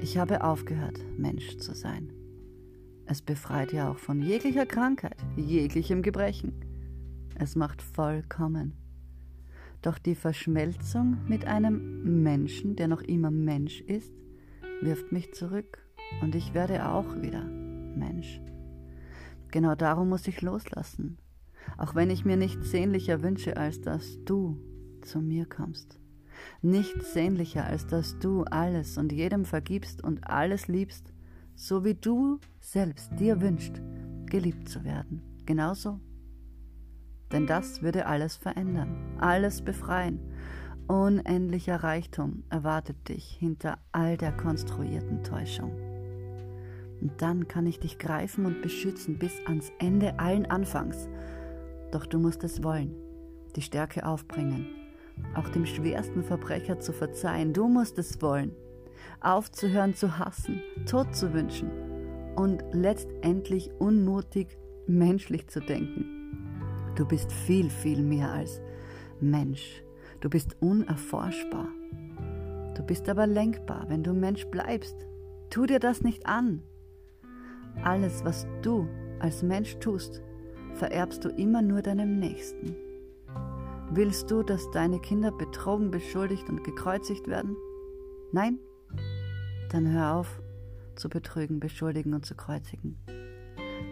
Ich 0.00 0.16
habe 0.16 0.42
aufgehört, 0.42 0.98
Mensch 1.18 1.58
zu 1.58 1.74
sein. 1.74 2.10
Es 3.04 3.20
befreit 3.20 3.74
ja 3.74 3.90
auch 3.90 3.98
von 3.98 4.22
jeglicher 4.22 4.64
Krankheit, 4.64 5.18
jeglichem 5.36 6.00
Gebrechen. 6.00 6.71
Es 7.34 7.56
macht 7.56 7.82
vollkommen. 7.82 8.74
Doch 9.82 9.98
die 9.98 10.14
Verschmelzung 10.14 11.18
mit 11.26 11.44
einem 11.44 12.22
Menschen, 12.22 12.76
der 12.76 12.88
noch 12.88 13.02
immer 13.02 13.30
Mensch 13.30 13.80
ist, 13.80 14.12
wirft 14.80 15.12
mich 15.12 15.32
zurück 15.34 15.78
und 16.20 16.34
ich 16.34 16.54
werde 16.54 16.88
auch 16.88 17.20
wieder 17.20 17.44
Mensch. 17.44 18.40
Genau 19.50 19.74
darum 19.74 20.08
muss 20.08 20.26
ich 20.28 20.40
loslassen, 20.40 21.18
auch 21.78 21.94
wenn 21.94 22.10
ich 22.10 22.24
mir 22.24 22.36
nichts 22.36 22.70
sehnlicher 22.70 23.22
wünsche, 23.22 23.56
als 23.56 23.80
dass 23.80 24.18
du 24.24 24.58
zu 25.02 25.20
mir 25.20 25.46
kommst. 25.46 25.98
Nichts 26.62 27.12
sehnlicher, 27.12 27.64
als 27.64 27.86
dass 27.86 28.18
du 28.18 28.44
alles 28.44 28.98
und 28.98 29.12
jedem 29.12 29.44
vergibst 29.44 30.02
und 30.02 30.28
alles 30.28 30.68
liebst, 30.68 31.12
so 31.54 31.84
wie 31.84 31.94
du 31.94 32.38
selbst 32.60 33.10
dir 33.18 33.40
wünscht, 33.40 33.80
geliebt 34.26 34.68
zu 34.68 34.84
werden. 34.84 35.22
Genauso. 35.44 36.00
Denn 37.32 37.46
das 37.46 37.82
würde 37.82 38.06
alles 38.06 38.36
verändern, 38.36 39.16
alles 39.18 39.62
befreien 39.62 40.20
Unendlicher 40.88 41.76
Reichtum 41.76 42.42
erwartet 42.50 43.08
dich 43.08 43.36
hinter 43.38 43.78
all 43.92 44.16
der 44.16 44.32
konstruierten 44.32 45.22
Täuschung. 45.22 45.72
Und 47.00 47.22
dann 47.22 47.48
kann 47.48 47.66
ich 47.66 47.80
dich 47.80 47.98
greifen 47.98 48.46
und 48.46 48.62
beschützen 48.62 49.18
bis 49.18 49.32
ans 49.46 49.72
Ende 49.78 50.18
allen 50.18 50.46
Anfangs. 50.46 51.08
Doch 51.92 52.04
du 52.04 52.18
musst 52.18 52.44
es 52.44 52.62
wollen, 52.62 52.94
die 53.56 53.62
Stärke 53.62 54.06
aufbringen, 54.06 54.66
auch 55.34 55.48
dem 55.48 55.66
schwersten 55.66 56.22
Verbrecher 56.22 56.78
zu 56.78 56.92
verzeihen. 56.92 57.52
Du 57.52 57.68
musst 57.68 57.98
es 57.98 58.20
wollen, 58.20 58.52
aufzuhören 59.20 59.94
zu 59.94 60.18
hassen, 60.18 60.60
Tod 60.86 61.14
zu 61.14 61.32
wünschen 61.32 61.70
und 62.36 62.64
letztendlich 62.72 63.70
unmutig 63.78 64.58
menschlich 64.86 65.48
zu 65.48 65.60
denken. 65.60 66.21
Du 66.94 67.06
bist 67.06 67.32
viel, 67.32 67.70
viel 67.70 68.02
mehr 68.02 68.30
als 68.30 68.60
Mensch. 69.20 69.82
Du 70.20 70.28
bist 70.28 70.56
unerforschbar. 70.60 71.68
Du 72.74 72.82
bist 72.82 73.08
aber 73.08 73.26
lenkbar, 73.26 73.86
wenn 73.88 74.02
du 74.02 74.12
Mensch 74.12 74.46
bleibst. 74.46 75.06
Tu 75.50 75.66
dir 75.66 75.78
das 75.78 76.02
nicht 76.02 76.26
an. 76.26 76.62
Alles, 77.82 78.24
was 78.24 78.46
du 78.62 78.86
als 79.20 79.42
Mensch 79.42 79.76
tust, 79.78 80.22
vererbst 80.74 81.24
du 81.24 81.28
immer 81.28 81.62
nur 81.62 81.82
deinem 81.82 82.18
Nächsten. 82.18 82.76
Willst 83.90 84.30
du, 84.30 84.42
dass 84.42 84.70
deine 84.70 85.00
Kinder 85.00 85.32
betrogen, 85.32 85.90
beschuldigt 85.90 86.48
und 86.48 86.64
gekreuzigt 86.64 87.28
werden? 87.28 87.56
Nein? 88.32 88.58
Dann 89.70 89.90
hör 89.90 90.16
auf 90.16 90.42
zu 90.94 91.08
betrügen, 91.08 91.60
beschuldigen 91.60 92.14
und 92.14 92.24
zu 92.24 92.34
kreuzigen. 92.34 92.98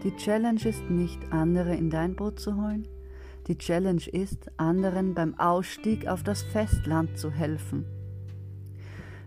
Die 0.03 0.15
Challenge 0.15 0.65
ist 0.65 0.89
nicht, 0.89 1.19
andere 1.31 1.75
in 1.75 1.91
dein 1.91 2.15
Boot 2.15 2.39
zu 2.39 2.55
holen, 2.55 2.87
die 3.47 3.57
Challenge 3.57 4.07
ist, 4.11 4.49
anderen 4.57 5.13
beim 5.13 5.37
Ausstieg 5.37 6.07
auf 6.07 6.23
das 6.23 6.41
Festland 6.41 7.19
zu 7.19 7.29
helfen. 7.29 7.85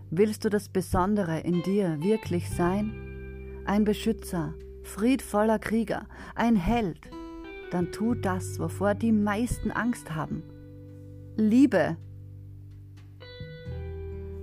Willst 0.09 0.43
du 0.43 0.49
das 0.49 0.67
Besondere 0.67 1.39
in 1.39 1.63
dir 1.63 2.01
wirklich 2.01 2.49
sein? 2.49 3.63
Ein 3.65 3.85
Beschützer, 3.85 4.53
friedvoller 4.83 5.59
Krieger, 5.59 6.07
ein 6.35 6.57
Held? 6.57 7.09
Dann 7.71 7.93
tu 7.93 8.13
das, 8.13 8.59
wovor 8.59 8.95
die 8.95 9.13
meisten 9.13 9.71
Angst 9.71 10.13
haben. 10.13 10.43
Liebe. 11.37 11.95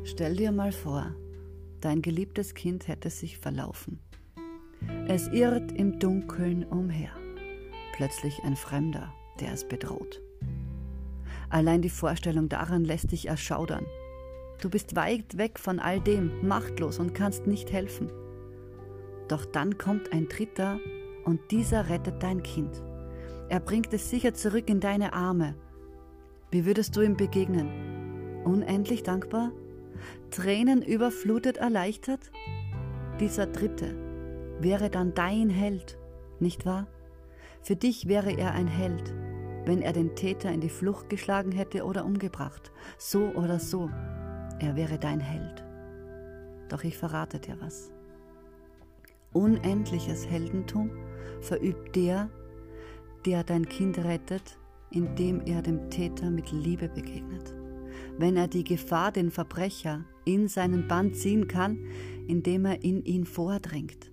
Stell 0.05 0.37
dir 0.37 0.51
mal 0.51 0.73
vor, 0.73 1.15
dein 1.81 2.01
geliebtes 2.01 2.55
Kind 2.55 2.89
hätte 2.89 3.11
sich 3.11 3.39
verlaufen. 3.39 4.01
Es 5.09 5.29
irrt 5.29 5.73
im 5.73 5.99
Dunkeln 5.99 6.65
umher. 6.65 7.11
Plötzlich 7.95 8.43
ein 8.45 8.57
Fremder 8.57 9.13
der 9.41 9.53
es 9.53 9.65
bedroht. 9.65 10.21
Allein 11.51 11.83
die 11.83 11.91
Vorstellung 11.91 12.49
daran 12.49 12.85
lässt 12.85 13.13
dich 13.13 13.29
erschaudern. 13.29 13.87
Du 14.61 14.71
bist 14.71 14.97
weit 14.97 15.37
weg 15.37 15.59
von 15.59 15.81
all 15.81 16.01
dem, 16.01 16.47
machtlos 16.47 16.99
und 16.99 17.15
kannst 17.15 17.47
nicht 17.47 17.73
helfen. 17.73 18.11
Doch 19.29 19.45
dann 19.45 19.77
kommt 19.77 20.13
ein 20.13 20.29
Dritter 20.29 20.79
und 21.25 21.41
dieser 21.51 21.89
rettet 21.89 22.23
dein 22.23 22.43
Kind. 22.43 22.83
Er 23.49 23.61
bringt 23.61 23.93
es 23.93 24.09
sicher 24.09 24.35
zurück 24.35 24.71
in 24.71 24.81
deine 24.81 25.13
Arme. 25.13 25.57
Wie 26.51 26.65
würdest 26.65 26.97
du 26.97 27.03
ihm 27.03 27.17
begegnen? 27.17 28.43
Unendlich 28.45 29.03
dankbar? 29.03 29.53
Tränen 30.31 30.83
überflutet 30.83 31.59
erleichtert? 31.59 32.31
Dieser 33.21 33.47
Dritte 33.47 33.95
wäre 34.61 34.91
dann 34.91 35.15
dein 35.15 35.51
Held, 35.51 35.99
nicht 36.41 36.67
wahr? 36.67 36.87
Für 37.63 37.77
dich 37.77 38.09
wäre 38.09 38.33
er 38.33 38.53
ein 38.53 38.67
Held, 38.67 39.15
wenn 39.65 39.83
er 39.83 39.93
den 39.93 40.15
Täter 40.17 40.51
in 40.51 40.61
die 40.61 40.69
Flucht 40.69 41.09
geschlagen 41.09 41.53
hätte 41.53 41.85
oder 41.85 42.05
umgebracht. 42.05 42.73
So 42.99 43.29
oder 43.35 43.59
so, 43.59 43.89
er 44.59 44.77
wäre 44.77 44.99
dein 44.99 45.21
Held. 45.21 45.65
Doch 46.69 46.85
ich 46.85 46.97
verrate 46.97 47.39
dir 47.39 47.57
was. 47.61 47.93
Unendliches 49.33 50.27
Heldentum 50.27 50.91
verübt 51.41 51.97
der, 51.97 52.31
der 53.25 53.45
dein 53.45 53.67
Kind 53.67 53.99
rettet, 53.99 54.59
indem 54.91 55.41
er 55.47 55.63
dem 55.63 55.91
Täter 55.91 56.31
mit 56.31 56.53
Liebe 56.53 56.89
begegnet. 56.89 57.55
Wenn 58.19 58.37
er 58.37 58.49
die 58.49 58.65
Gefahr, 58.65 59.11
den 59.11 59.31
Verbrecher 59.31 60.05
in 60.25 60.49
seinen 60.49 60.87
Bann 60.87 61.15
ziehen 61.15 61.49
kann, 61.49 61.79
indem 62.27 62.67
er 62.67 62.85
in 62.85 63.05
ihn 63.05 63.25
vordringt. 63.25 64.12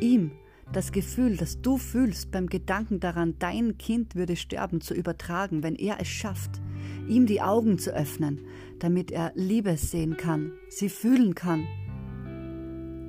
Ihm 0.00 0.32
das 0.72 0.92
Gefühl, 0.92 1.36
das 1.36 1.60
du 1.60 1.78
fühlst 1.78 2.30
beim 2.30 2.46
Gedanken 2.46 3.00
daran, 3.00 3.34
dein 3.40 3.76
Kind 3.76 4.14
würde 4.14 4.36
sterben, 4.36 4.80
zu 4.80 4.94
übertragen, 4.94 5.62
wenn 5.64 5.74
er 5.74 6.00
es 6.00 6.08
schafft, 6.08 6.60
ihm 7.08 7.26
die 7.26 7.42
Augen 7.42 7.78
zu 7.78 7.92
öffnen, 7.92 8.40
damit 8.78 9.10
er 9.10 9.32
Liebe 9.34 9.76
sehen 9.76 10.16
kann, 10.16 10.52
sie 10.68 10.88
fühlen 10.88 11.34
kann. 11.34 11.66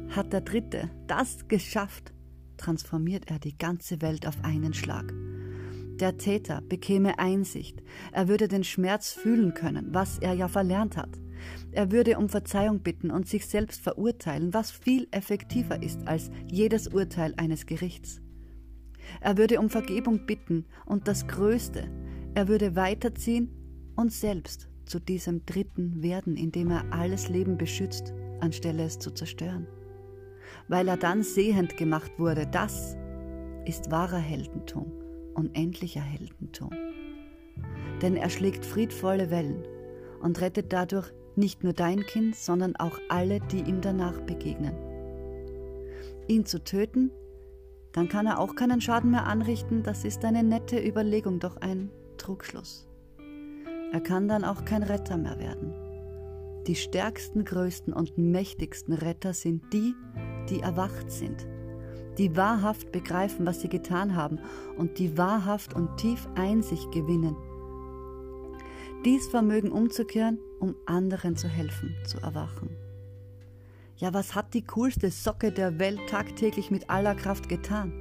Hat 0.10 0.34
der 0.34 0.42
Dritte 0.42 0.90
das 1.08 1.48
geschafft, 1.48 2.14
transformiert 2.58 3.30
er 3.30 3.40
die 3.40 3.58
ganze 3.58 4.02
Welt 4.02 4.28
auf 4.28 4.44
einen 4.44 4.74
Schlag. 4.74 5.14
Der 6.00 6.18
Täter 6.18 6.62
bekäme 6.62 7.20
Einsicht, 7.20 7.84
er 8.12 8.28
würde 8.28 8.48
den 8.48 8.64
Schmerz 8.64 9.12
fühlen 9.12 9.54
können, 9.54 9.94
was 9.94 10.18
er 10.18 10.34
ja 10.34 10.48
verlernt 10.48 10.98
hat. 10.98 11.21
Er 11.72 11.92
würde 11.92 12.18
um 12.18 12.30
Verzeihung 12.30 12.80
bitten 12.82 13.12
und 13.12 13.28
sich 13.28 13.46
selbst 13.46 13.82
verurteilen, 13.82 14.54
was 14.54 14.72
viel 14.72 15.08
effektiver 15.12 15.82
ist 15.82 16.08
als 16.08 16.32
jedes 16.50 16.88
Urteil 16.88 17.34
eines 17.38 17.66
Gerichts. 17.66 18.22
Er 19.20 19.38
würde 19.38 19.60
um 19.60 19.70
Vergebung 19.70 20.26
bitten 20.26 20.66
und 20.86 21.08
das 21.08 21.28
Größte, 21.28 21.90
er 22.34 22.48
würde 22.48 22.76
weiterziehen 22.76 23.50
und 23.96 24.12
selbst 24.12 24.70
zu 24.86 25.00
diesem 25.00 25.46
Dritten 25.46 26.02
werden, 26.02 26.36
indem 26.36 26.72
er 26.72 26.86
alles 26.92 27.30
Leben 27.30 27.58
beschützt, 27.58 28.14
anstelle 28.40 28.84
es 28.84 29.00
zu 29.00 29.12
zerstören. 29.12 29.68
Weil 30.68 30.88
er 30.88 30.98
dann 30.98 31.24
sehend 31.24 31.78
gemacht 31.78 32.12
wurde, 32.18 32.46
das 32.46 32.98
ist 33.66 33.92
wahrer 33.92 34.18
Heldentum, 34.18 34.92
unendlicher 35.34 36.02
Heldentum. 36.02 36.72
Denn 38.02 38.16
er 38.16 38.30
schlägt 38.30 38.66
friedvolle 38.66 39.30
Wellen 39.30 39.64
und 40.22 40.42
rettet 40.42 40.74
dadurch 40.74 41.12
nicht 41.42 41.64
nur 41.64 41.74
dein 41.74 42.06
Kind, 42.06 42.36
sondern 42.36 42.76
auch 42.78 42.98
alle, 43.10 43.40
die 43.40 43.62
ihm 43.62 43.82
danach 43.82 44.22
begegnen. 44.22 44.76
Ihn 46.28 46.46
zu 46.46 46.64
töten, 46.64 47.12
dann 47.92 48.08
kann 48.08 48.28
er 48.28 48.40
auch 48.40 48.56
keinen 48.56 48.80
Schaden 48.80 49.12
mehr 49.12 49.26
anrichten, 49.26 49.84
das 49.84 50.06
ist 50.06 50.24
eine 50.24 50.44
nette 50.44 50.80
Überlegung, 50.80 51.40
doch 51.40 51.58
ein 51.58 51.90
Trugschluss. 52.18 52.88
Er 53.92 54.00
kann 54.00 54.28
dann 54.28 54.46
auch 54.46 54.64
kein 54.64 54.84
Retter 54.84 55.18
mehr 55.18 55.38
werden. 55.40 55.74
Die 56.68 56.76
stärksten, 56.76 57.44
größten 57.44 57.92
und 57.92 58.18
mächtigsten 58.18 58.94
Retter 58.94 59.34
sind 59.34 59.74
die, 59.74 59.96
die 60.48 60.60
erwacht 60.60 61.12
sind, 61.12 61.48
die 62.20 62.38
wahrhaft 62.38 62.92
begreifen, 62.92 63.48
was 63.48 63.62
sie 63.62 63.70
getan 63.70 64.16
haben 64.16 64.40
und 64.78 65.00
die 65.00 65.18
wahrhaft 65.18 65.74
und 65.74 65.98
tief 65.98 66.30
Einsicht 66.36 66.92
gewinnen. 66.92 67.36
Dies 69.04 69.28
Vermögen 69.28 69.72
umzukehren, 69.72 70.38
um 70.60 70.76
anderen 70.86 71.36
zu 71.36 71.48
helfen, 71.48 71.96
zu 72.06 72.20
erwachen. 72.20 72.70
Ja, 73.98 74.14
was 74.14 74.36
hat 74.36 74.54
die 74.54 74.62
coolste 74.62 75.10
Socke 75.10 75.52
der 75.52 75.80
Welt 75.80 76.00
tagtäglich 76.08 76.70
mit 76.70 76.88
aller 76.88 77.16
Kraft 77.16 77.50
getan? 77.50 77.92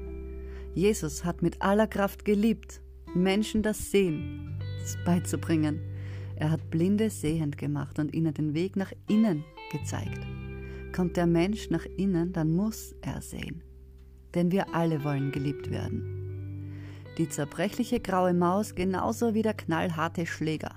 Jesus 0.74 1.24
hat 1.24 1.40
mit 1.40 1.62
aller 1.62 1.86
Kraft 1.86 2.26
geliebt, 2.26 2.82
Menschen 3.14 3.62
das 3.62 3.90
Sehen 3.90 4.58
beizubringen. 5.06 5.80
Er 6.36 6.50
hat 6.50 6.70
Blinde 6.70 7.08
sehend 7.08 7.56
gemacht 7.56 7.98
und 7.98 8.14
ihnen 8.14 8.34
den 8.34 8.52
Weg 8.52 8.76
nach 8.76 8.92
innen 9.08 9.42
gezeigt. 9.72 10.20
Kommt 10.94 11.16
der 11.16 11.26
Mensch 11.26 11.70
nach 11.70 11.86
innen, 11.96 12.34
dann 12.34 12.54
muss 12.54 12.94
er 13.00 13.22
sehen. 13.22 13.62
Denn 14.34 14.52
wir 14.52 14.74
alle 14.74 15.02
wollen 15.02 15.32
geliebt 15.32 15.70
werden. 15.70 16.19
Die 17.18 17.28
zerbrechliche 17.28 18.00
graue 18.00 18.34
Maus 18.34 18.74
genauso 18.74 19.34
wie 19.34 19.42
der 19.42 19.54
knallharte 19.54 20.26
Schläger 20.26 20.74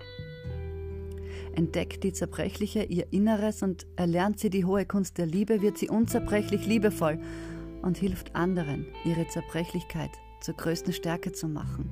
Entdeckt 1.55 2.03
die 2.03 2.13
Zerbrechliche 2.13 2.83
ihr 2.83 3.13
Inneres 3.13 3.61
und 3.61 3.85
erlernt 3.95 4.39
sie 4.39 4.49
die 4.49 4.65
hohe 4.65 4.85
Kunst 4.85 5.19
der 5.19 5.27
Liebe, 5.27 5.61
wird 5.61 5.77
sie 5.77 5.87
unzerbrechlich 5.87 6.65
liebevoll 6.65 7.19
und 7.83 7.97
hilft 7.97 8.35
anderen, 8.35 8.87
ihre 9.05 9.27
Zerbrechlichkeit 9.27 10.09
zur 10.41 10.55
größten 10.55 10.93
Stärke 10.93 11.31
zu 11.31 11.47
machen. 11.47 11.89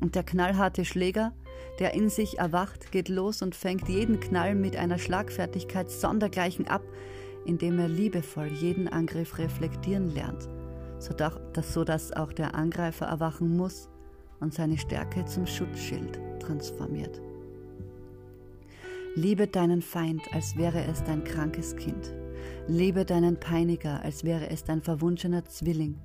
Und 0.00 0.14
der 0.14 0.22
knallharte 0.22 0.86
Schläger, 0.86 1.34
der 1.78 1.92
in 1.92 2.08
sich 2.08 2.38
erwacht, 2.38 2.90
geht 2.90 3.10
los 3.10 3.42
und 3.42 3.54
fängt 3.54 3.88
jeden 3.88 4.18
Knall 4.18 4.54
mit 4.54 4.76
einer 4.76 4.98
Schlagfertigkeit 4.98 5.90
sondergleichen 5.90 6.68
ab, 6.68 6.82
indem 7.44 7.78
er 7.78 7.88
liebevoll 7.88 8.48
jeden 8.48 8.88
Angriff 8.88 9.38
reflektieren 9.38 10.14
lernt, 10.14 10.48
sodass 10.98 12.12
auch 12.12 12.32
der 12.32 12.54
Angreifer 12.54 13.06
erwachen 13.06 13.56
muss 13.56 13.88
und 14.40 14.54
seine 14.54 14.78
Stärke 14.78 15.24
zum 15.24 15.46
Schutzschild 15.46 16.20
transformiert. 16.40 17.20
Liebe 19.14 19.46
deinen 19.46 19.80
Feind, 19.80 20.22
als 20.34 20.56
wäre 20.56 20.84
es 20.84 21.02
dein 21.02 21.24
krankes 21.24 21.74
Kind. 21.76 22.12
Liebe 22.68 23.04
deinen 23.04 23.40
Peiniger, 23.40 24.02
als 24.02 24.24
wäre 24.24 24.50
es 24.50 24.64
dein 24.64 24.82
verwunschener 24.82 25.44
Zwilling. 25.46 25.98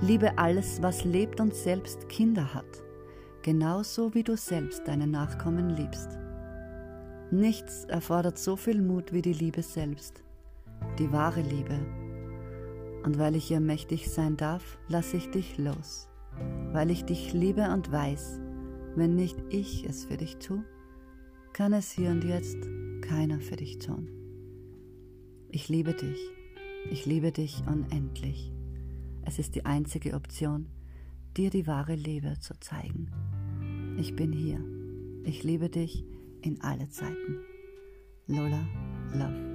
Liebe 0.00 0.36
alles, 0.36 0.82
was 0.82 1.04
lebt 1.04 1.40
und 1.40 1.54
selbst 1.54 2.08
Kinder 2.08 2.54
hat, 2.54 2.82
genauso 3.42 4.14
wie 4.14 4.24
du 4.24 4.36
selbst 4.36 4.82
deine 4.86 5.06
Nachkommen 5.06 5.70
liebst. 5.70 6.18
Nichts 7.30 7.84
erfordert 7.84 8.38
so 8.38 8.56
viel 8.56 8.82
Mut 8.82 9.12
wie 9.12 9.22
die 9.22 9.32
Liebe 9.32 9.62
selbst, 9.62 10.22
die 10.98 11.12
wahre 11.12 11.42
Liebe. 11.42 12.05
Und 13.06 13.20
weil 13.20 13.36
ich 13.36 13.52
ihr 13.52 13.60
mächtig 13.60 14.10
sein 14.10 14.36
darf, 14.36 14.78
lasse 14.88 15.16
ich 15.16 15.30
dich 15.30 15.58
los, 15.58 16.08
weil 16.72 16.90
ich 16.90 17.04
dich 17.04 17.32
liebe 17.32 17.70
und 17.72 17.92
weiß, 17.92 18.40
wenn 18.96 19.14
nicht 19.14 19.38
ich 19.48 19.88
es 19.88 20.06
für 20.06 20.16
dich 20.16 20.38
tue, 20.38 20.64
kann 21.52 21.72
es 21.72 21.92
hier 21.92 22.10
und 22.10 22.24
jetzt 22.24 22.58
keiner 23.02 23.38
für 23.38 23.54
dich 23.54 23.78
tun. 23.78 24.08
Ich 25.50 25.68
liebe 25.68 25.94
dich, 25.94 26.18
ich 26.90 27.06
liebe 27.06 27.30
dich 27.30 27.62
unendlich. 27.68 28.52
Es 29.24 29.38
ist 29.38 29.54
die 29.54 29.64
einzige 29.64 30.14
Option, 30.14 30.66
dir 31.36 31.50
die 31.50 31.68
wahre 31.68 31.94
Liebe 31.94 32.40
zu 32.40 32.58
zeigen. 32.58 33.12
Ich 33.98 34.16
bin 34.16 34.32
hier, 34.32 34.58
ich 35.22 35.44
liebe 35.44 35.70
dich 35.70 36.04
in 36.42 36.60
alle 36.60 36.88
Zeiten. 36.88 37.38
Lola, 38.26 38.66
Love. 39.14 39.45